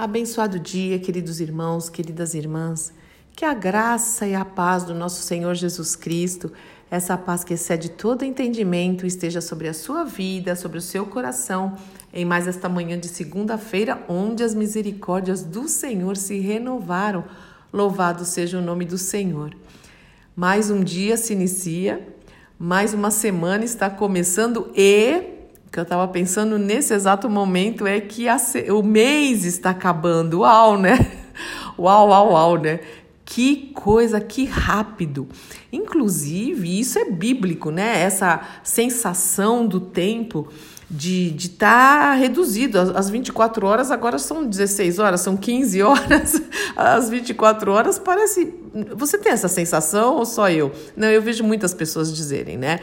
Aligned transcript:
Abençoado 0.00 0.58
dia, 0.58 0.98
queridos 0.98 1.42
irmãos, 1.42 1.90
queridas 1.90 2.32
irmãs. 2.32 2.90
Que 3.36 3.44
a 3.44 3.52
graça 3.52 4.26
e 4.26 4.34
a 4.34 4.46
paz 4.46 4.82
do 4.82 4.94
nosso 4.94 5.20
Senhor 5.20 5.54
Jesus 5.54 5.94
Cristo, 5.94 6.50
essa 6.90 7.18
paz 7.18 7.44
que 7.44 7.52
excede 7.52 7.90
todo 7.90 8.24
entendimento, 8.24 9.04
esteja 9.04 9.42
sobre 9.42 9.68
a 9.68 9.74
sua 9.74 10.04
vida, 10.04 10.56
sobre 10.56 10.78
o 10.78 10.80
seu 10.80 11.04
coração, 11.04 11.76
em 12.14 12.24
mais 12.24 12.48
esta 12.48 12.66
manhã 12.66 12.98
de 12.98 13.08
segunda-feira, 13.08 14.02
onde 14.08 14.42
as 14.42 14.54
misericórdias 14.54 15.42
do 15.42 15.68
Senhor 15.68 16.16
se 16.16 16.38
renovaram. 16.38 17.22
Louvado 17.70 18.24
seja 18.24 18.56
o 18.56 18.62
nome 18.62 18.86
do 18.86 18.96
Senhor. 18.96 19.54
Mais 20.34 20.70
um 20.70 20.82
dia 20.82 21.18
se 21.18 21.34
inicia, 21.34 22.08
mais 22.58 22.94
uma 22.94 23.10
semana 23.10 23.66
está 23.66 23.90
começando 23.90 24.72
e 24.74 25.39
que 25.70 25.78
eu 25.78 25.84
estava 25.84 26.06
pensando 26.08 26.58
nesse 26.58 26.92
exato 26.92 27.30
momento 27.30 27.86
é 27.86 28.00
que 28.00 28.28
a, 28.28 28.36
o 28.76 28.82
mês 28.82 29.44
está 29.44 29.70
acabando. 29.70 30.40
Uau, 30.40 30.76
né? 30.78 31.12
Uau, 31.78 32.08
uau, 32.08 32.32
uau, 32.32 32.58
né? 32.58 32.80
Que 33.24 33.70
coisa, 33.74 34.20
que 34.20 34.44
rápido. 34.44 35.28
Inclusive, 35.72 36.80
isso 36.80 36.98
é 36.98 37.08
bíblico, 37.08 37.70
né? 37.70 38.02
Essa 38.02 38.40
sensação 38.64 39.64
do 39.64 39.80
tempo 39.80 40.48
de 40.90 41.32
estar 41.36 42.08
tá 42.08 42.14
reduzido. 42.14 42.76
As 42.78 43.08
24 43.08 43.64
horas 43.64 43.92
agora 43.92 44.18
são 44.18 44.44
16 44.44 44.98
horas, 44.98 45.20
são 45.20 45.36
15 45.36 45.80
horas. 45.82 46.42
As 46.74 47.08
24 47.08 47.70
horas 47.70 47.98
parece. 47.98 48.52
Você 48.96 49.16
tem 49.16 49.30
essa 49.30 49.46
sensação 49.46 50.16
ou 50.16 50.26
só 50.26 50.50
eu? 50.50 50.72
Não, 50.96 51.08
eu 51.08 51.22
vejo 51.22 51.44
muitas 51.44 51.72
pessoas 51.72 52.12
dizerem, 52.12 52.58
né? 52.58 52.80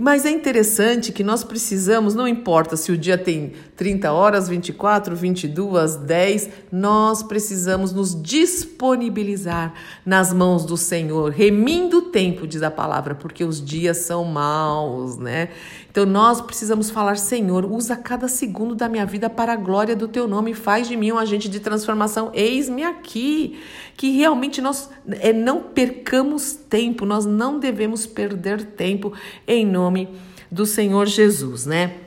Mas 0.00 0.24
é 0.24 0.30
interessante 0.30 1.12
que 1.12 1.24
nós 1.24 1.42
precisamos, 1.42 2.14
não 2.14 2.28
importa 2.28 2.76
se 2.76 2.92
o 2.92 2.98
dia 2.98 3.16
tem 3.16 3.52
30 3.76 4.12
horas, 4.12 4.48
24, 4.48 5.16
22, 5.16 5.96
10, 5.96 6.50
nós 6.70 7.22
precisamos 7.22 7.92
nos 7.92 8.20
disponibilizar 8.20 9.74
nas 10.04 10.32
mãos 10.32 10.64
do 10.64 10.76
Senhor, 10.76 11.30
remindo 11.30 11.98
o 11.98 12.02
tempo, 12.02 12.46
diz 12.46 12.62
a 12.62 12.70
palavra, 12.70 13.14
porque 13.14 13.44
os 13.44 13.64
dias 13.64 13.98
são 13.98 14.24
maus, 14.24 15.16
né? 15.16 15.48
Então 15.96 16.04
nós 16.04 16.42
precisamos 16.42 16.90
falar, 16.90 17.16
Senhor, 17.16 17.64
usa 17.64 17.96
cada 17.96 18.28
segundo 18.28 18.74
da 18.74 18.86
minha 18.86 19.06
vida 19.06 19.30
para 19.30 19.54
a 19.54 19.56
glória 19.56 19.96
do 19.96 20.06
teu 20.06 20.28
nome, 20.28 20.52
faz 20.52 20.86
de 20.86 20.94
mim 20.94 21.10
um 21.10 21.16
agente 21.16 21.48
de 21.48 21.58
transformação. 21.58 22.30
Eis-me 22.34 22.84
aqui, 22.84 23.58
que 23.96 24.10
realmente 24.10 24.60
nós 24.60 24.90
é, 25.08 25.32
não 25.32 25.62
percamos 25.62 26.52
tempo, 26.52 27.06
nós 27.06 27.24
não 27.24 27.58
devemos 27.58 28.04
perder 28.04 28.62
tempo 28.62 29.14
em 29.48 29.64
nome 29.64 30.10
do 30.50 30.66
Senhor 30.66 31.06
Jesus, 31.06 31.64
né? 31.64 32.05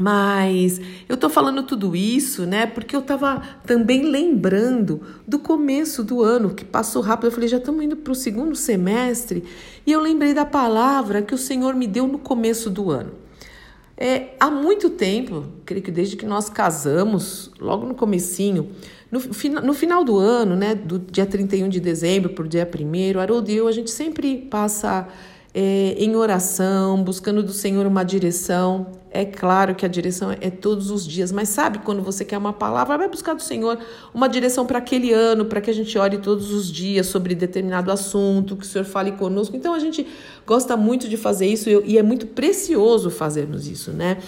Mas 0.00 0.80
eu 1.08 1.16
tô 1.16 1.28
falando 1.28 1.62
tudo 1.62 1.96
isso, 1.96 2.46
né? 2.46 2.66
Porque 2.66 2.94
eu 2.94 3.02
tava 3.02 3.42
também 3.66 4.02
lembrando 4.02 5.02
do 5.26 5.38
começo 5.38 6.04
do 6.04 6.22
ano, 6.22 6.54
que 6.54 6.64
passou 6.64 7.02
rápido. 7.02 7.26
Eu 7.26 7.32
falei, 7.32 7.48
já 7.48 7.56
estamos 7.56 7.84
indo 7.84 7.96
para 7.96 8.12
o 8.12 8.14
segundo 8.14 8.54
semestre. 8.54 9.42
E 9.84 9.92
eu 9.92 10.00
lembrei 10.00 10.32
da 10.32 10.44
palavra 10.44 11.22
que 11.22 11.34
o 11.34 11.38
Senhor 11.38 11.74
me 11.74 11.86
deu 11.86 12.06
no 12.06 12.18
começo 12.18 12.70
do 12.70 12.90
ano. 12.90 13.12
É, 14.00 14.36
há 14.38 14.48
muito 14.48 14.90
tempo, 14.90 15.44
creio 15.64 15.82
que 15.82 15.90
desde 15.90 16.16
que 16.16 16.24
nós 16.24 16.48
casamos, 16.48 17.50
logo 17.58 17.84
no 17.84 17.96
comecinho, 17.96 18.70
no, 19.10 19.20
no 19.60 19.74
final 19.74 20.04
do 20.04 20.16
ano, 20.16 20.54
né, 20.54 20.72
do 20.72 21.00
dia 21.00 21.26
31 21.26 21.68
de 21.68 21.80
dezembro 21.80 22.30
para 22.30 22.44
o 22.44 22.48
dia 22.48 22.68
1 22.68 23.18
Haroldo 23.18 23.50
e 23.50 23.56
eu, 23.56 23.66
a 23.66 23.72
gente 23.72 23.90
sempre 23.90 24.36
passa 24.36 25.08
é, 25.52 25.96
em 25.98 26.14
oração, 26.14 27.02
buscando 27.02 27.42
do 27.42 27.52
Senhor 27.52 27.86
uma 27.86 28.04
direção. 28.04 28.97
É 29.18 29.24
claro 29.24 29.74
que 29.74 29.84
a 29.84 29.88
direção 29.88 30.30
é 30.30 30.48
todos 30.48 30.92
os 30.92 31.04
dias, 31.04 31.32
mas 31.32 31.48
sabe 31.48 31.80
quando 31.80 32.00
você 32.00 32.24
quer 32.24 32.38
uma 32.38 32.52
palavra, 32.52 32.96
vai 32.96 33.08
buscar 33.08 33.34
do 33.34 33.42
Senhor 33.42 33.76
uma 34.14 34.28
direção 34.28 34.64
para 34.64 34.78
aquele 34.78 35.12
ano, 35.12 35.44
para 35.44 35.60
que 35.60 35.68
a 35.68 35.72
gente 35.72 35.98
ore 35.98 36.18
todos 36.18 36.52
os 36.52 36.70
dias 36.70 37.08
sobre 37.08 37.34
determinado 37.34 37.90
assunto, 37.90 38.54
que 38.54 38.62
o 38.62 38.68
Senhor 38.68 38.84
fale 38.84 39.10
conosco. 39.10 39.56
Então 39.56 39.74
a 39.74 39.80
gente 39.80 40.06
gosta 40.46 40.76
muito 40.76 41.08
de 41.08 41.16
fazer 41.16 41.48
isso 41.48 41.68
e 41.68 41.98
é 41.98 42.02
muito 42.02 42.28
precioso 42.28 43.10
fazermos 43.10 43.66
isso, 43.66 43.90
né? 43.90 44.18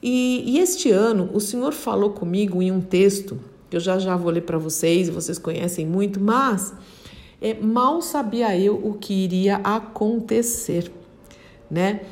E, 0.00 0.44
e 0.46 0.60
este 0.60 0.92
ano 0.92 1.28
o 1.34 1.40
Senhor 1.40 1.72
falou 1.72 2.10
comigo 2.10 2.62
em 2.62 2.70
um 2.70 2.80
texto 2.80 3.40
que 3.68 3.74
eu 3.74 3.80
já 3.80 3.98
já 3.98 4.14
vou 4.14 4.30
ler 4.30 4.42
para 4.42 4.56
vocês 4.56 5.08
vocês 5.08 5.36
conhecem 5.36 5.84
muito, 5.84 6.20
mas 6.20 6.72
é, 7.40 7.54
mal 7.54 8.00
sabia 8.00 8.56
eu 8.56 8.76
o 8.76 8.94
que 8.94 9.12
iria 9.12 9.56
acontecer, 9.56 10.92
né? 11.68 12.02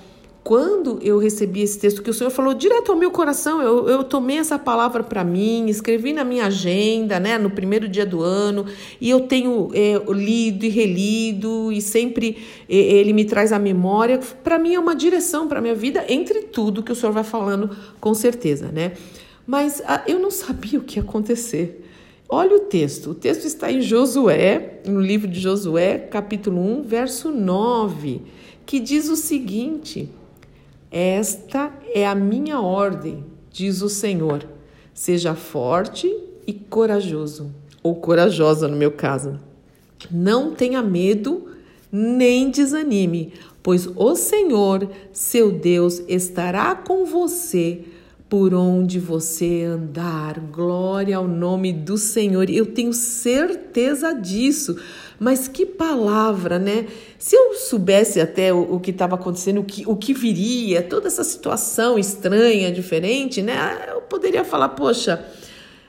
Quando 0.43 0.99
eu 1.03 1.19
recebi 1.19 1.61
esse 1.61 1.78
texto 1.78 2.03
que 2.03 2.09
o 2.09 2.15
Senhor 2.15 2.31
falou 2.31 2.55
direto 2.55 2.91
ao 2.91 2.99
meu 2.99 3.11
coração, 3.11 3.61
eu, 3.61 3.89
eu 3.89 4.03
tomei 4.03 4.39
essa 4.39 4.59
palavra 4.59 5.03
para 5.03 5.23
mim, 5.23 5.69
escrevi 5.69 6.15
na 6.15 6.25
minha 6.25 6.47
agenda, 6.47 7.21
né, 7.21 7.37
no 7.37 7.51
primeiro 7.51 7.87
dia 7.87 8.06
do 8.06 8.23
ano, 8.23 8.65
e 8.99 9.11
eu 9.11 9.21
tenho 9.21 9.71
é, 9.75 10.01
lido 10.11 10.65
e 10.65 10.69
relido, 10.71 11.71
e 11.71 11.83
sempre 11.83 12.39
é, 12.69 12.75
ele 12.75 13.12
me 13.12 13.27
traz 13.27 13.53
a 13.53 13.59
memória. 13.59 14.19
Para 14.43 14.59
mim 14.59 14.75
é 14.75 14.81
uma 14.81 14.97
direção 14.97 15.47
para 15.47 15.61
minha 15.61 15.75
vida, 15.75 16.06
entre 16.09 16.41
tudo 16.43 16.83
que 16.83 16.91
o 16.91 16.95
Senhor 16.95 17.12
vai 17.12 17.25
falando, 17.25 17.77
com 18.01 18.15
certeza, 18.15 18.72
né? 18.72 18.93
Mas 19.47 19.83
ah, 19.87 20.03
eu 20.07 20.19
não 20.19 20.31
sabia 20.31 20.78
o 20.78 20.83
que 20.83 20.99
ia 20.99 21.03
acontecer. 21.03 21.84
Olha 22.28 22.57
o 22.57 22.61
texto. 22.61 23.11
O 23.11 23.15
texto 23.15 23.45
está 23.45 23.71
em 23.71 23.83
Josué, 23.83 24.81
no 24.87 25.01
livro 25.01 25.28
de 25.28 25.39
Josué, 25.39 25.99
capítulo 25.99 26.61
1, 26.78 26.83
verso 26.83 27.31
9, 27.31 28.22
que 28.65 28.81
diz 28.81 29.09
o 29.09 29.17
seguinte: 29.17 30.09
Esta 30.91 31.73
é 31.95 32.06
a 32.06 32.15
minha 32.15 32.61
ordem, 32.61 33.25
diz 33.51 33.81
o 33.81 33.89
Senhor. 33.89 34.45
Seja 34.93 35.34
forte 35.34 36.12
e 36.47 36.53
corajoso, 36.53 37.55
ou 37.83 37.95
corajosa 37.95 38.67
no 38.67 38.77
meu 38.77 38.91
caso. 38.91 39.39
Não 40.11 40.55
tenha 40.55 40.83
medo 40.83 41.49
nem 41.93 42.51
desanime, 42.51 43.33
pois 43.62 43.87
o 43.95 44.17
Senhor, 44.17 44.91
seu 45.12 45.53
Deus, 45.53 46.03
estará 46.09 46.75
com 46.75 47.05
você 47.05 47.84
por 48.31 48.55
onde 48.55 49.01
você 49.01 49.65
andar. 49.65 50.39
Glória 50.39 51.17
ao 51.17 51.27
nome 51.27 51.73
do 51.73 51.99
Senhor. 51.99 52.49
Eu 52.49 52.65
tenho 52.65 52.93
certeza 52.93 54.15
disso. 54.15 54.77
Mas 55.19 55.49
que 55.49 55.67
palavra, 55.67 56.57
né? 56.57 56.87
Se 57.19 57.35
eu 57.35 57.55
soubesse 57.55 58.21
até 58.21 58.55
o, 58.55 58.77
o 58.77 58.81
que 58.81 58.93
estava 58.93 59.17
acontecendo, 59.17 59.61
o 59.61 59.65
que, 59.65 59.83
o 59.85 59.97
que 59.97 60.15
viria, 60.15 60.81
toda 60.81 61.09
essa 61.09 61.25
situação 61.25 61.99
estranha, 61.99 62.71
diferente, 62.71 63.43
né? 63.43 63.87
Eu 63.89 64.03
poderia 64.03 64.45
falar, 64.45 64.71
poxa, 64.71 65.23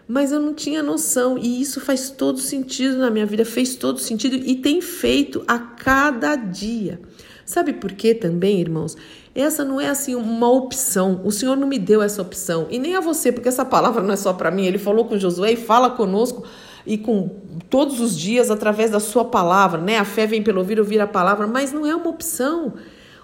mas 0.07 0.31
eu 0.31 0.40
não 0.41 0.56
tinha 0.56 0.81
noção. 0.81 1.38
E 1.38 1.62
isso 1.62 1.80
faz 1.80 2.09
todo 2.09 2.40
sentido 2.40 2.97
na 2.97 3.12
minha 3.12 3.25
vida, 3.28 3.46
fez 3.46 3.75
todo 3.75 4.00
sentido 4.00 4.35
e 4.35 4.56
tem 4.56 4.81
feito 4.81 5.44
a 5.47 5.59
cada 5.59 6.35
dia. 6.35 7.00
Sabe 7.46 7.74
por 7.74 7.91
quê 7.91 8.16
também, 8.16 8.62
irmãos? 8.62 8.97
Essa 9.34 9.64
não 9.64 9.80
é 9.80 9.88
assim 9.88 10.14
uma 10.16 10.50
opção. 10.50 11.22
O 11.24 11.31
Senhor 11.31 11.56
não 11.56 11.68
me 11.68 11.80
deu 11.80 12.02
essa 12.02 12.22
opção 12.22 12.68
e 12.69 12.78
nem 12.78 12.96
a 12.96 13.00
você, 13.00 13.31
porque 13.31 13.47
essa 13.47 13.64
palavra 13.64 14.03
não 14.03 14.14
é 14.14 14.18
só 14.18 14.34
para 14.34 14.52
mim. 14.52 14.66
Ele 14.66 14.78
falou 14.78 15.06
com 15.06 15.18
Josué 15.18 15.53
e 15.53 15.56
fala 15.56 15.90
conosco 15.90 16.44
e 16.86 16.97
com 16.97 17.30
todos 17.69 18.02
os 18.02 18.18
dias 18.18 18.52
através 18.52 18.92
da 18.92 19.00
sua 19.00 19.24
palavra, 19.24 19.80
né? 19.80 19.97
A 19.97 20.06
fé 20.06 20.25
vem 20.28 20.44
pelo 20.44 20.59
ouvir, 20.59 20.80
ouvir 20.80 21.00
a 21.00 21.08
palavra, 21.08 21.47
mas 21.47 21.72
não 21.72 21.86
é 21.86 21.96
uma 21.96 22.09
opção. 22.09 22.74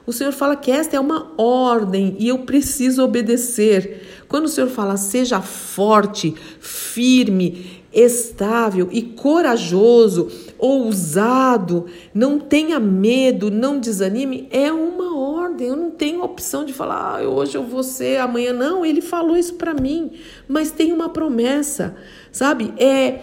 O 0.06 0.14
Senhor 0.14 0.32
fala 0.32 0.56
que 0.56 0.72
esta 0.72 0.96
é 0.96 1.00
uma 1.00 1.34
ordem 1.38 2.16
e 2.18 2.30
eu 2.30 2.40
preciso 2.40 3.04
obedecer. 3.04 4.24
Quando 4.30 4.46
o 4.46 4.48
Senhor 4.48 4.70
fala, 4.70 4.96
seja 4.96 5.42
forte, 5.42 6.34
firme, 6.62 7.84
estável 7.92 8.88
e 8.92 9.02
corajoso, 9.02 10.30
ousado, 10.58 11.88
não 12.14 12.40
tenha 12.40 12.80
medo, 12.80 13.52
não 13.52 13.80
desanime, 13.80 14.48
é 14.50 14.72
uma 14.72 14.97
ordem. 15.58 15.68
Eu 15.68 15.76
não 15.76 15.92
tenho 15.92 16.24
opção 16.24 16.64
de 16.64 16.72
falar, 16.72 17.20
ah, 17.20 17.28
hoje 17.28 17.58
eu 17.58 17.64
vou 17.64 17.84
ser, 17.84 18.20
amanhã 18.20 18.54
não. 18.54 18.86
Ele 18.86 19.02
falou 19.02 19.36
isso 19.36 19.56
para 19.56 19.74
mim, 19.74 20.12
mas 20.48 20.72
tem 20.72 20.94
uma 20.94 21.10
promessa, 21.10 21.96
sabe? 22.32 22.74
É 22.78 23.20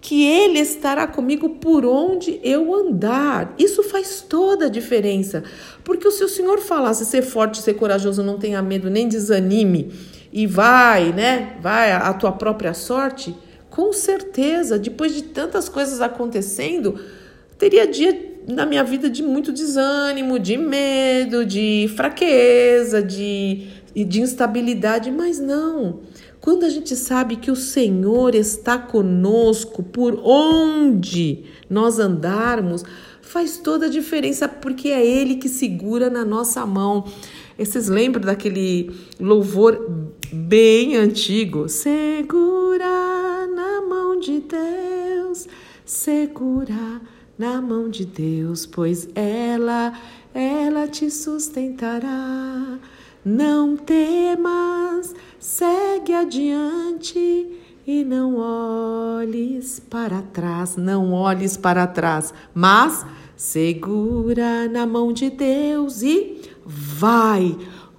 que 0.00 0.24
Ele 0.24 0.60
estará 0.60 1.06
comigo 1.06 1.50
por 1.56 1.84
onde 1.84 2.40
eu 2.42 2.72
andar. 2.74 3.54
Isso 3.58 3.82
faz 3.82 4.20
toda 4.20 4.66
a 4.66 4.68
diferença. 4.68 5.42
Porque 5.82 6.08
se 6.10 6.22
o 6.22 6.28
Senhor 6.28 6.58
falasse 6.60 7.04
ser 7.04 7.22
forte, 7.22 7.60
ser 7.60 7.74
corajoso, 7.74 8.22
não 8.22 8.38
tenha 8.38 8.62
medo, 8.62 8.88
nem 8.88 9.08
desanime, 9.08 9.92
e 10.32 10.46
vai, 10.46 11.12
né? 11.12 11.56
Vai 11.60 11.92
a 11.92 12.12
tua 12.12 12.30
própria 12.30 12.72
sorte, 12.72 13.34
com 13.68 13.92
certeza, 13.92 14.78
depois 14.78 15.12
de 15.12 15.22
tantas 15.22 15.68
coisas 15.68 16.00
acontecendo, 16.00 17.00
teria 17.58 17.86
dia 17.86 18.35
na 18.46 18.64
minha 18.64 18.84
vida 18.84 19.10
de 19.10 19.22
muito 19.22 19.52
desânimo, 19.52 20.38
de 20.38 20.56
medo, 20.56 21.44
de 21.44 21.90
fraqueza, 21.96 23.02
de, 23.02 23.66
de 23.94 24.20
instabilidade, 24.20 25.10
mas 25.10 25.40
não. 25.40 26.00
Quando 26.40 26.64
a 26.64 26.68
gente 26.68 26.94
sabe 26.94 27.36
que 27.36 27.50
o 27.50 27.56
Senhor 27.56 28.34
está 28.34 28.78
conosco 28.78 29.82
por 29.82 30.20
onde 30.22 31.44
nós 31.68 31.98
andarmos, 31.98 32.84
faz 33.20 33.58
toda 33.58 33.86
a 33.86 33.90
diferença, 33.90 34.46
porque 34.46 34.88
é 34.88 35.04
Ele 35.04 35.36
que 35.36 35.48
segura 35.48 36.08
na 36.08 36.24
nossa 36.24 36.64
mão. 36.64 37.04
Vocês 37.58 37.88
lembram 37.88 38.22
daquele 38.22 38.92
louvor 39.18 39.90
bem 40.32 40.96
antigo? 40.96 41.68
Segura 41.68 43.46
na 43.48 43.76
Deus, 44.48 45.48
segura 45.84 47.00
na 47.38 47.60
mão 47.60 47.88
de 47.88 48.04
Deus, 48.04 48.64
pois 48.66 49.08
ela, 49.14 49.92
ela 50.34 50.88
te 50.88 51.10
sustentará. 51.10 52.78
Não 53.24 53.76
temas, 53.76 55.14
segue 55.38 56.12
adiante 56.12 57.46
e 57.86 58.04
não 58.04 58.36
olhes 58.36 59.80
para 59.80 60.22
trás, 60.22 60.76
não 60.76 61.12
olhes 61.12 61.56
para 61.56 61.86
trás, 61.86 62.32
mas 62.54 63.04
segura 63.36 64.68
na 64.68 64.86
mão 64.86 65.12
de 65.12 65.30
Deus 65.30 66.02
e 66.02 66.40
vai 66.64 67.56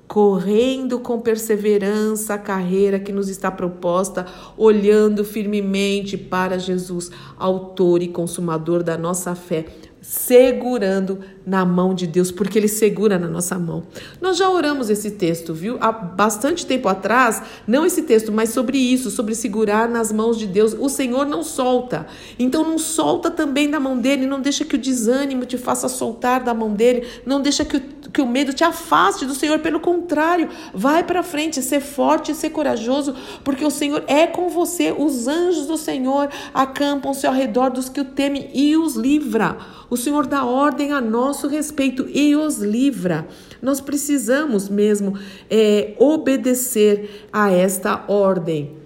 correndo 0.07 0.99
com 0.99 1.19
perseverança 1.19 2.35
a 2.35 2.37
carreira 2.37 2.99
que 2.99 3.11
nos 3.11 3.27
está 3.27 3.51
proposta, 3.51 4.25
olhando 4.55 5.25
firmemente 5.25 6.17
para 6.17 6.57
Jesus, 6.57 7.11
autor 7.37 8.01
e 8.01 8.07
consumador 8.07 8.83
da 8.83 8.97
nossa 8.97 9.35
fé 9.35 9.65
segurando 10.07 11.19
na 11.45 11.65
mão 11.65 11.93
de 11.93 12.07
Deus, 12.07 12.31
porque 12.31 12.57
Ele 12.57 12.69
segura 12.69 13.19
na 13.19 13.27
nossa 13.27 13.59
mão. 13.59 13.83
Nós 14.21 14.37
já 14.37 14.49
oramos 14.49 14.89
esse 14.89 15.11
texto, 15.11 15.53
viu? 15.53 15.77
Há 15.81 15.91
bastante 15.91 16.65
tempo 16.65 16.87
atrás, 16.87 17.41
não 17.67 17.85
esse 17.85 18.03
texto, 18.03 18.31
mas 18.31 18.51
sobre 18.51 18.77
isso, 18.77 19.11
sobre 19.11 19.35
segurar 19.35 19.89
nas 19.89 20.09
mãos 20.09 20.39
de 20.39 20.47
Deus. 20.47 20.73
O 20.79 20.87
Senhor 20.87 21.25
não 21.25 21.43
solta, 21.43 22.07
então 22.39 22.63
não 22.63 22.77
solta 22.77 23.29
também 23.29 23.69
da 23.69 23.81
mão 23.81 23.97
dele, 23.97 24.25
não 24.25 24.39
deixa 24.39 24.63
que 24.63 24.75
o 24.75 24.79
desânimo 24.79 25.45
te 25.45 25.57
faça 25.57 25.89
soltar 25.89 26.41
da 26.41 26.53
mão 26.53 26.71
dele, 26.71 27.05
não 27.25 27.41
deixa 27.41 27.65
que 27.65 27.75
o, 27.75 27.81
que 28.13 28.21
o 28.21 28.27
medo 28.27 28.53
te 28.53 28.63
afaste 28.63 29.25
do 29.25 29.35
Senhor, 29.35 29.59
pelo 29.59 29.81
contrário, 29.81 30.47
vai 30.73 31.03
para 31.03 31.21
frente, 31.21 31.61
ser 31.61 31.81
forte 31.81 32.33
ser 32.33 32.51
corajoso, 32.51 33.13
porque 33.43 33.65
o 33.65 33.71
Senhor 33.71 34.05
é 34.07 34.25
com 34.25 34.47
você. 34.47 34.95
Os 34.97 35.27
anjos 35.27 35.67
do 35.67 35.77
Senhor 35.77 36.29
acampam-se 36.53 37.27
ao 37.27 37.33
redor 37.33 37.71
dos 37.71 37.89
que 37.89 37.99
o 37.99 38.05
temem 38.05 38.49
e 38.53 38.77
os 38.77 38.95
livra. 38.95 39.57
O 39.89 39.96
o 39.97 39.99
Senhor 39.99 40.27
dá 40.27 40.45
ordem 40.45 40.91
a 40.91 41.01
nosso 41.01 41.47
respeito 41.47 42.07
e 42.13 42.35
os 42.35 42.59
livra. 42.59 43.27
Nós 43.59 43.81
precisamos 43.81 44.69
mesmo 44.69 45.17
é, 45.49 45.95
obedecer 45.97 47.27
a 47.33 47.51
esta 47.51 48.05
ordem. 48.07 48.77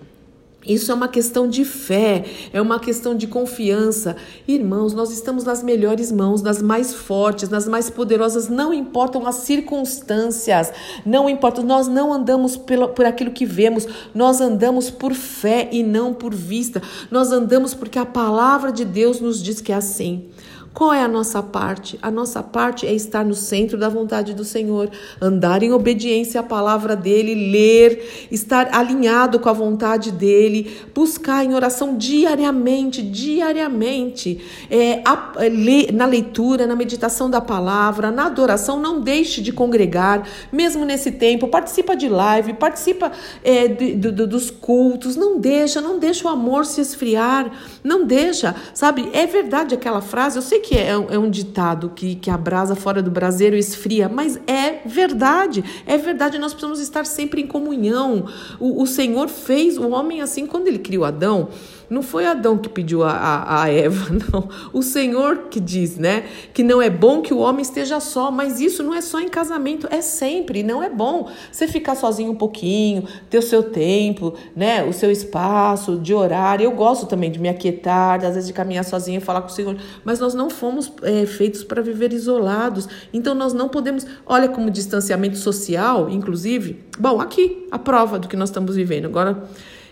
Isso 0.66 0.92
é 0.92 0.96
uma 0.96 1.08
questão 1.08 1.50
de 1.50 1.66
fé, 1.66 2.24
é 2.54 2.62
uma 2.62 2.80
questão 2.80 3.16
de 3.16 3.26
confiança. 3.26 4.16
Irmãos, 4.48 4.94
nós 4.94 5.12
estamos 5.12 5.44
nas 5.44 5.64
melhores 5.64 6.12
mãos, 6.12 6.42
nas 6.44 6.62
mais 6.62 6.94
fortes, 6.94 7.50
nas 7.50 7.68
mais 7.68 7.90
poderosas, 7.90 8.48
não 8.48 8.72
importam 8.72 9.26
as 9.26 9.36
circunstâncias, 9.38 10.72
não 11.04 11.28
importa, 11.28 11.64
nós 11.64 11.88
não 11.88 12.14
andamos 12.14 12.56
pelo, 12.56 12.90
por 12.90 13.06
aquilo 13.06 13.32
que 13.32 13.46
vemos, 13.46 13.88
nós 14.14 14.40
andamos 14.40 14.92
por 14.92 15.14
fé 15.14 15.68
e 15.72 15.82
não 15.82 16.14
por 16.14 16.34
vista. 16.34 16.82
Nós 17.10 17.32
andamos 17.32 17.74
porque 17.74 17.98
a 17.98 18.06
palavra 18.06 18.72
de 18.72 18.86
Deus 18.86 19.20
nos 19.20 19.42
diz 19.42 19.60
que 19.60 19.72
é 19.72 19.76
assim. 19.76 20.30
Qual 20.74 20.94
é 20.94 21.04
a 21.04 21.08
nossa 21.08 21.44
parte? 21.44 22.00
A 22.02 22.10
nossa 22.10 22.42
parte 22.42 22.88
é 22.88 22.94
estar 22.94 23.26
no 23.26 23.34
centro 23.34 23.78
da 23.78 23.90
vontade 23.90 24.34
do 24.34 24.46
Senhor, 24.46 24.90
andar 25.22 25.62
em 25.64 25.74
obediência 25.74 26.40
à 26.40 26.44
palavra 26.44 26.96
dele, 26.96 27.52
ler, 27.52 28.28
estar 28.32 28.74
alinhado 28.74 29.38
com 29.38 29.50
a 29.50 29.54
vontade 29.54 30.12
dele, 30.12 30.78
buscar 30.96 31.44
em 31.44 31.54
oração 31.54 31.98
diariamente, 31.98 33.02
diariamente, 33.02 34.40
é, 34.70 35.02
a, 35.04 35.34
é, 35.40 35.92
na 35.92 36.06
leitura, 36.06 36.66
na 36.66 36.76
meditação 36.76 37.30
da 37.30 37.42
palavra, 37.42 38.10
na 38.10 38.28
adoração. 38.28 38.80
Não 38.80 39.02
deixe 39.02 39.42
de 39.42 39.52
congregar, 39.52 40.26
mesmo 40.54 40.86
nesse 40.86 41.12
tempo. 41.12 41.50
Participa 41.50 41.98
de 41.98 42.08
live, 42.08 42.54
participa 42.54 43.12
é, 43.44 43.68
de, 43.68 43.94
de, 43.94 44.12
de, 44.12 44.26
dos 44.26 44.50
cultos. 44.50 45.18
Não 45.18 45.38
deixa, 45.38 45.82
não 45.82 46.00
deixa 46.00 46.26
o 46.30 46.32
amor 46.32 46.66
se 46.66 46.80
esfriar. 46.80 47.52
Não 47.84 48.06
deixa, 48.06 48.56
sabe? 48.74 49.10
É 49.12 49.28
verdade 49.28 49.76
aquela 49.76 50.02
frase. 50.02 50.38
Eu 50.38 50.42
sei 50.42 50.61
que 50.62 50.78
é, 50.78 50.90
é 50.90 51.20
um 51.20 51.30
ditado 51.30 51.92
que, 51.94 52.16
que 52.16 52.30
a 52.30 52.38
fora 52.76 53.02
do 53.02 53.12
braseiro 53.12 53.56
esfria, 53.56 54.08
mas 54.08 54.40
é 54.48 54.82
verdade, 54.86 55.64
é 55.86 55.98
verdade. 55.98 56.38
Nós 56.38 56.54
precisamos 56.54 56.80
estar 56.80 57.06
sempre 57.06 57.42
em 57.42 57.48
comunhão. 57.48 58.26
O, 58.60 58.82
o 58.82 58.88
Senhor 58.88 59.28
fez 59.28 59.78
o 59.78 59.90
homem 59.90 60.22
assim 60.22 60.46
quando 60.46 60.68
ele 60.68 60.80
criou 60.80 61.04
Adão. 61.04 61.50
Não 61.92 62.02
foi 62.02 62.26
Adão 62.26 62.58
que 62.58 62.70
pediu 62.70 63.04
a, 63.04 63.12
a, 63.12 63.64
a, 63.64 63.70
Eva, 63.70 64.16
não. 64.32 64.48
O 64.72 64.82
Senhor 64.82 65.50
que 65.50 65.60
diz, 65.60 65.98
né? 65.98 66.24
Que 66.54 66.64
não 66.64 66.82
é 66.82 66.90
bom 66.90 67.22
que 67.22 67.34
o 67.34 67.40
homem 67.40 67.62
esteja 67.62 68.00
só, 68.00 68.32
mas 68.32 68.62
isso 68.62 68.82
não 68.82 68.94
é 68.94 69.02
só 69.02 69.20
em 69.20 69.28
casamento, 69.28 69.90
é 69.92 70.02
sempre, 70.02 70.64
não 70.64 70.82
é 70.82 70.90
bom. 70.90 71.30
Você 71.52 71.68
ficar 71.68 71.96
sozinho 71.96 72.32
um 72.32 72.36
pouquinho, 72.36 73.04
ter 73.30 73.40
o 73.40 73.42
seu 73.42 73.62
tempo, 73.62 74.34
né? 74.56 74.86
O 74.86 74.94
seu 74.94 75.12
espaço 75.12 75.98
de 75.98 76.14
orar. 76.14 76.62
Eu 76.62 76.72
gosto 76.72 77.06
também 77.06 77.30
de 77.30 77.38
me 77.38 77.50
aquietar, 77.50 78.24
às 78.24 78.36
vezes 78.36 78.48
de 78.48 78.54
caminhar 78.54 78.86
sozinho 78.86 79.18
e 79.18 79.22
falar 79.22 79.42
com 79.42 79.50
o 79.50 79.52
Senhor, 79.52 79.76
mas 80.06 80.18
nós 80.18 80.34
não 80.34 80.50
fomos 80.50 80.90
é, 81.04 81.26
feitos 81.26 81.62
para 81.62 81.82
viver 81.82 82.14
isolados. 82.14 82.88
Então 83.12 83.36
nós 83.36 83.52
não 83.52 83.68
podemos, 83.68 84.08
olha 84.26 84.48
como 84.48 84.72
distanciamento 84.72 85.38
social, 85.38 86.10
inclusive. 86.10 86.86
Bom, 86.98 87.20
aqui 87.20 87.68
a 87.70 87.78
prova 87.78 88.18
do 88.18 88.30
que 88.30 88.38
nós 88.38 88.48
estamos 88.48 88.78
vivendo. 88.78 89.08
Agora 89.08 89.44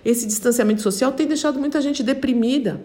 esse 0.04 0.26
distanciamento 0.26 0.82
social 0.82 1.12
tem 1.12 1.28
deixado 1.28 1.60
muita 1.60 1.82
gente 1.82 2.02
deprimida. 2.04 2.82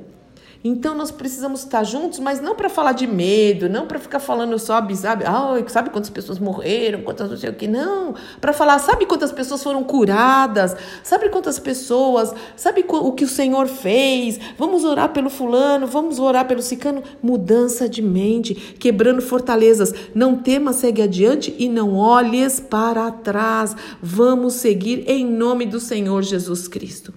Então 0.67 0.95
nós 0.95 1.11
precisamos 1.11 1.61
estar 1.61 1.85
juntos, 1.85 2.19
mas 2.19 2.41
não 2.41 2.55
para 2.55 2.71
falar 2.71 2.93
de 2.93 3.07
medo, 3.07 3.69
não 3.69 3.87
para 3.87 3.99
ficar 3.99 4.19
falando 4.19 4.59
só, 4.59 4.81
sabe, 4.95 5.25
sabe 5.69 5.91
quantas 5.91 6.09
pessoas 6.09 6.39
morreram, 6.39 7.03
quantas 7.03 7.29
não 7.29 7.37
sei 7.37 7.51
o 7.51 7.55
que, 7.55 7.69
não. 7.69 8.15
Para 8.41 8.55
falar, 8.55 8.79
sabe 8.79 9.05
quantas 9.05 9.31
pessoas 9.31 9.63
foram 9.63 9.85
curadas, 9.85 10.75
sabe 11.03 11.29
quantas 11.29 11.59
pessoas, 11.59 12.33
sabe 12.57 12.83
o 12.89 13.13
que 13.13 13.25
o 13.25 13.29
Senhor 13.29 13.67
fez, 13.67 14.41
vamos 14.57 14.85
orar 14.85 15.11
pelo 15.11 15.29
fulano, 15.29 15.87
vamos 15.87 16.19
orar 16.19 16.49
pelo 16.49 16.63
cicano. 16.63 17.03
Mudança 17.23 17.87
de 17.87 18.01
mente, 18.01 18.55
quebrando 18.55 19.21
fortalezas. 19.21 19.93
Não 20.15 20.35
tema, 20.35 20.73
segue 20.73 21.03
adiante 21.03 21.55
e 21.59 21.69
não 21.69 21.95
olhes 21.95 22.59
para 22.59 23.11
trás. 23.11 23.77
Vamos 24.01 24.55
seguir 24.55 25.05
em 25.11 25.27
nome 25.27 25.67
do 25.67 25.79
Senhor 25.79 26.23
Jesus 26.23 26.67
Cristo. 26.67 27.13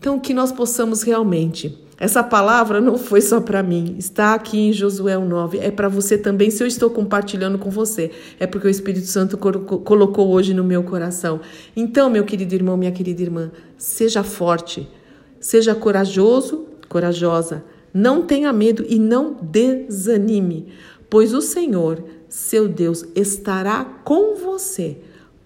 Então, 0.00 0.18
que 0.18 0.34
nós 0.34 0.50
possamos 0.50 1.02
realmente 1.02 1.78
essa 1.98 2.22
palavra 2.24 2.80
não 2.80 2.98
foi 2.98 3.20
só 3.20 3.40
para 3.40 3.62
mim, 3.62 3.94
está 3.98 4.34
aqui 4.34 4.58
em 4.58 4.72
Josué 4.72 5.16
9, 5.16 5.58
é 5.58 5.70
para 5.70 5.88
você 5.88 6.18
também. 6.18 6.50
Se 6.50 6.62
eu 6.62 6.66
estou 6.66 6.90
compartilhando 6.90 7.56
com 7.58 7.70
você, 7.70 8.10
é 8.38 8.46
porque 8.46 8.66
o 8.66 8.70
Espírito 8.70 9.06
Santo 9.06 9.38
colocou 9.38 10.28
hoje 10.28 10.52
no 10.52 10.64
meu 10.64 10.82
coração. 10.82 11.40
Então, 11.76 12.10
meu 12.10 12.24
querido 12.24 12.54
irmão, 12.54 12.76
minha 12.76 12.90
querida 12.90 13.22
irmã, 13.22 13.52
seja 13.78 14.24
forte, 14.24 14.88
seja 15.38 15.74
corajoso, 15.74 16.66
corajosa, 16.88 17.64
não 17.92 18.22
tenha 18.22 18.52
medo 18.52 18.84
e 18.88 18.98
não 18.98 19.36
desanime, 19.40 20.66
pois 21.08 21.32
o 21.32 21.40
Senhor, 21.40 22.02
seu 22.28 22.66
Deus, 22.66 23.04
estará 23.14 23.84
com 23.84 24.34
você 24.34 24.98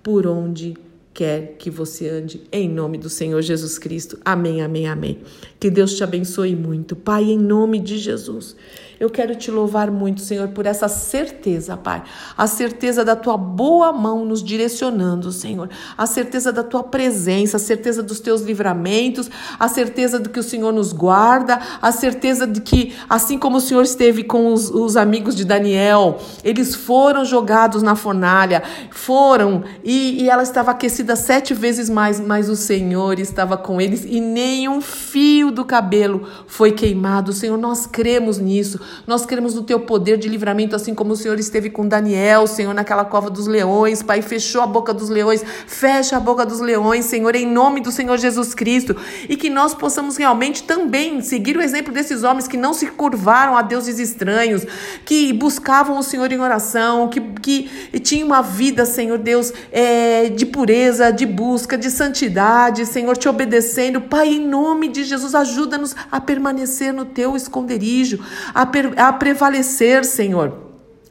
por 0.03 0.27
onde 0.27 0.75
quer 1.19 1.57
que 1.59 1.69
você 1.69 2.09
ande 2.09 2.43
em 2.53 2.69
nome 2.69 2.97
do 2.97 3.11
Senhor 3.11 3.43
Jesus 3.43 3.77
Cristo. 3.77 4.17
Amém, 4.25 4.63
amém, 4.63 4.87
amém. 4.87 5.19
Que 5.59 5.69
Deus 5.69 5.97
te 5.97 6.05
abençoe 6.05 6.55
muito. 6.55 6.95
Pai, 6.95 7.25
em 7.25 7.37
nome 7.37 7.81
de 7.81 7.99
Jesus. 7.99 8.55
Eu 9.01 9.09
quero 9.09 9.37
te 9.37 9.49
louvar 9.49 9.93
muito, 9.93 10.21
Senhor, 10.21 10.49
por 10.49 10.67
essa 10.67 10.89
certeza, 10.89 11.77
Pai. 11.77 12.03
A 12.37 12.49
certeza 12.49 13.05
da 13.05 13.15
tua 13.15 13.37
boa 13.37 13.93
mão 13.93 14.25
nos 14.25 14.43
direcionando, 14.43 15.31
Senhor. 15.31 15.71
A 15.97 16.05
certeza 16.05 16.53
da 16.53 16.65
tua 16.65 16.83
presença, 16.83 17.59
a 17.59 17.61
certeza 17.61 18.03
dos 18.03 18.19
teus 18.19 18.43
livramentos, 18.43 19.31
a 19.57 19.69
certeza 19.69 20.19
de 20.19 20.29
que 20.29 20.41
o 20.41 20.43
Senhor 20.43 20.73
nos 20.73 20.93
guarda, 20.93 21.61
a 21.81 21.93
certeza 21.93 22.45
de 22.45 22.61
que, 22.61 22.93
assim 23.09 23.39
como 23.39 23.59
o 23.59 23.61
Senhor 23.61 23.83
esteve 23.83 24.25
com 24.25 24.53
os, 24.53 24.69
os 24.69 24.97
amigos 24.97 25.37
de 25.37 25.45
Daniel, 25.45 26.19
eles 26.43 26.75
foram 26.75 27.25
jogados 27.25 27.85
na 27.85 27.95
fornalha, 27.95 28.65
foram, 28.91 29.63
e, 29.85 30.25
e 30.25 30.29
ela 30.29 30.43
estava 30.43 30.73
aquecida 30.73 31.15
sete 31.15 31.55
vezes 31.55 31.89
mais, 31.89 32.19
mas 32.19 32.49
o 32.49 32.57
Senhor 32.57 33.21
estava 33.21 33.57
com 33.57 33.81
eles 33.81 34.05
e 34.05 34.21
nem 34.21 34.69
um 34.69 34.81
fio 34.81 35.53
do 35.53 35.65
cabelo 35.65 36.27
foi 36.49 36.73
queimado. 36.73 37.33
Senhor, 37.33 37.57
nós 37.57 37.87
cremos 37.87 38.39
nisso. 38.39 38.88
Nós 39.07 39.25
queremos 39.25 39.57
o 39.57 39.63
teu 39.63 39.81
poder 39.81 40.19
de 40.19 40.29
livramento, 40.29 40.77
assim 40.77 40.95
como 40.95 41.13
o 41.13 41.17
Senhor 41.17 41.39
esteve 41.39 41.71
com 41.71 41.87
Daniel, 41.87 42.47
Senhor, 42.47 42.75
naquela 42.75 43.05
cova 43.05 43.31
dos 43.31 43.47
leões. 43.47 44.03
Pai, 44.03 44.23
fechou 44.23 44.63
a 44.63 44.67
boca 44.67 44.93
dos 44.93 45.09
leões, 45.09 45.45
fecha 45.67 46.17
a 46.17 46.21
boca 46.21 46.45
dos 46.45 46.61
leões, 46.61 47.05
Senhor, 47.05 47.35
em 47.35 47.47
nome 47.47 47.81
do 47.81 47.91
Senhor 47.91 48.17
Jesus 48.19 48.55
Cristo. 48.55 48.97
E 49.29 49.37
que 49.37 49.51
nós 49.51 49.75
possamos 49.75 50.17
realmente 50.17 50.63
também 50.63 51.21
seguir 51.21 51.57
o 51.57 51.63
exemplo 51.63 51.93
desses 51.93 52.25
homens 52.25 52.49
que 52.49 52.57
não 52.57 52.73
se 52.73 52.87
curvaram 52.87 53.57
a 53.57 53.63
deuses 53.63 53.99
estranhos, 53.99 54.65
que 55.05 55.33
buscavam 55.33 55.99
o 55.99 56.03
Senhor 56.03 56.31
em 56.33 56.41
oração, 56.41 57.09
que, 57.09 57.21
que 57.21 57.99
tinham 58.01 58.27
uma 58.27 58.43
vida, 58.43 58.85
Senhor 58.85 59.19
Deus, 59.19 59.53
é, 59.73 60.29
de 60.29 60.47
pureza, 60.47 61.11
de 61.11 61.27
busca, 61.27 61.77
de 61.77 61.91
santidade, 61.91 62.87
Senhor, 62.87 63.17
te 63.17 63.29
obedecendo. 63.29 64.01
Pai, 64.01 64.29
em 64.29 64.47
nome 64.47 64.89
de 64.89 65.05
Jesus, 65.05 65.35
ajuda-nos 65.35 65.95
a 66.11 66.21
permanecer 66.21 66.93
no 66.93 67.05
teu 67.05 67.37
esconderijo, 67.37 68.25
a, 68.55 68.67
a 68.97 69.13
prevalecer, 69.13 70.05
Senhor 70.05 70.68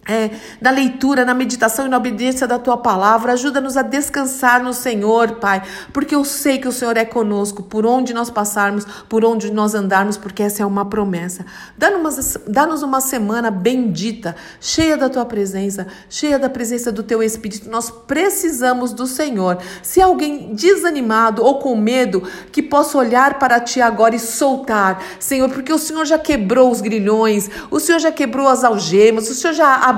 é, 0.08 0.32
na 0.62 0.72
leitura, 0.72 1.26
na 1.26 1.34
meditação 1.34 1.86
e 1.86 1.90
na 1.90 1.98
obediência 1.98 2.48
da 2.48 2.58
tua 2.58 2.78
palavra. 2.78 3.34
Ajuda-nos 3.34 3.76
a 3.76 3.82
descansar 3.82 4.64
no 4.64 4.74
Senhor, 4.74 5.34
Pai, 5.34 5.62
porque 5.92 6.16
eu 6.16 6.24
sei 6.24 6.58
que 6.58 6.68
o 6.68 6.72
Senhor 6.72 6.96
é 6.96 7.04
conosco, 7.04 7.62
por 7.62 7.86
onde 7.86 8.14
nós 8.14 8.30
passarmos, 8.30 8.86
por 9.10 9.26
onde 9.26 9.52
nós 9.52 9.76
andarmos, 9.76 10.16
porque 10.16 10.42
essa 10.42 10.64
é 10.64 10.66
uma 10.66 10.86
promessa. 10.86 11.46
Dá-nos 11.78 12.82
uma 12.84 13.02
semana 13.02 13.52
bendita, 13.52 14.36
cheia 14.62 14.96
da 14.96 15.10
tua 15.10 15.26
presença, 15.26 15.88
cheia 16.10 16.40
da 16.40 16.50
presença 16.50 16.92
do 16.92 17.04
teu 17.04 17.22
Espírito. 17.22 17.70
Nós 17.70 17.90
precisamos 17.90 18.94
do 18.94 19.06
Senhor. 19.06 19.58
Se 19.84 20.02
alguém 20.02 20.56
desanimado 20.56 21.44
ou 21.44 21.60
com 21.60 21.76
medo, 21.76 22.24
que 22.52 22.64
possa 22.64 22.98
olhar 22.98 23.38
para 23.40 23.60
ti 23.60 23.82
agora 23.82 24.16
e 24.16 24.20
soltar, 24.20 25.04
Senhor, 25.20 25.50
porque 25.50 25.74
o 25.74 25.78
Senhor 25.78 26.06
já 26.06 26.18
quebrou 26.18 26.72
os 26.72 26.80
grilhões, 26.80 27.50
o 27.70 27.80
Senhor 27.80 28.00
já 28.00 28.12
quebrou 28.12 28.48
as 28.48 28.64
algemas, 28.64 29.30
o 29.30 29.36
Senhor 29.36 29.54
já 29.54 29.76
abriu 29.76 29.97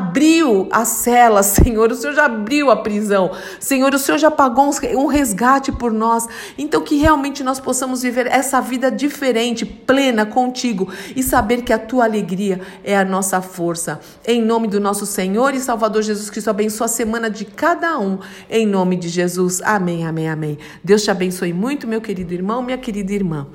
a 0.72 0.86
cela, 0.86 1.42
Senhor, 1.44 1.92
o 1.92 1.96
Senhor 1.96 2.14
já 2.14 2.26
abriu 2.26 2.72
a 2.72 2.76
prisão, 2.76 3.32
Senhor, 3.60 3.94
o 3.94 4.00
Senhor 4.00 4.18
já 4.18 4.32
pagou 4.32 4.70
um 4.96 5.06
resgate 5.08 5.72
por 5.72 5.92
nós. 5.92 6.28
Então, 6.58 6.82
que 6.82 6.98
realmente 6.98 7.44
nós 7.44 7.60
possamos 7.60 8.02
viver 8.02 8.28
essa 8.28 8.60
vida 8.62 8.92
diferente, 8.92 9.66
plena 9.66 10.26
contigo 10.26 10.92
e 11.16 11.24
saber 11.24 11.64
que 11.64 11.74
a 11.74 11.80
tua 11.80 12.06
alegria 12.06 12.62
é 12.84 12.98
a 12.98 13.06
nossa 13.06 13.42
força. 13.42 14.00
Em 14.26 14.42
nome 14.42 14.68
do 14.68 14.80
nosso 14.80 15.06
Senhor 15.06 15.54
e 15.54 15.60
Salvador 15.60 16.02
Jesus 16.02 16.30
Cristo, 16.30 16.50
abençoa 16.50 16.86
a 16.86 16.90
semana 16.90 17.30
de 17.30 17.46
cada 17.46 17.98
um, 18.00 18.20
em 18.50 18.66
nome 18.66 18.96
de 18.96 19.10
Jesus. 19.10 19.62
Amém, 19.62 20.06
amém, 20.06 20.30
amém. 20.30 20.58
Deus 20.84 21.04
te 21.04 21.12
abençoe 21.12 21.54
muito, 21.54 21.88
meu 21.88 22.02
querido 22.02 22.34
irmão, 22.34 22.62
minha 22.62 22.78
querida 22.78 23.14
irmã. 23.14 23.48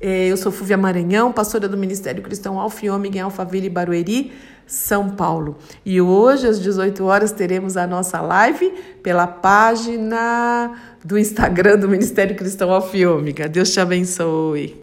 É, 0.00 0.28
eu 0.28 0.36
sou 0.36 0.52
Fúvia 0.52 0.76
Maranhão, 0.76 1.32
pastora 1.32 1.68
do 1.68 1.76
Ministério 1.76 2.22
Cristão 2.22 2.58
Alfiômega 2.58 3.18
em 3.18 3.20
Alphaville 3.20 3.68
Barueri. 3.68 4.32
São 4.68 5.08
Paulo. 5.08 5.56
E 5.84 5.98
hoje, 5.98 6.46
às 6.46 6.60
18 6.60 7.02
horas, 7.02 7.32
teremos 7.32 7.78
a 7.78 7.86
nossa 7.86 8.20
live 8.20 8.70
pela 9.02 9.26
página 9.26 10.72
do 11.02 11.18
Instagram 11.18 11.78
do 11.78 11.88
Ministério 11.88 12.36
Cristão 12.36 12.70
Alfiômica. 12.70 13.48
Deus 13.48 13.72
te 13.72 13.80
abençoe. 13.80 14.76